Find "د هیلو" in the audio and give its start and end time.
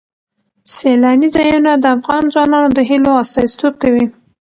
2.77-3.11